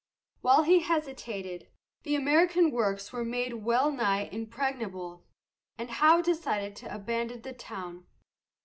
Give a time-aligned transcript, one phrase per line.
[0.41, 1.67] While he hesitated,
[2.01, 5.27] the American works were made well nigh impregnable,
[5.77, 8.07] and Howe decided to abandon the town.